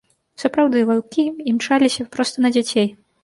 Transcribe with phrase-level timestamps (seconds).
[0.43, 2.89] Сапраўды, ваўкі імчаліся проста на дзяцей.